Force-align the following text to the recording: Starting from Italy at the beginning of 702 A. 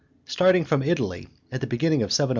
Starting 0.25 0.65
from 0.65 0.81
Italy 0.81 1.27
at 1.51 1.61
the 1.61 1.67
beginning 1.67 2.01
of 2.01 2.11
702 2.11 2.25
A. 2.25 2.29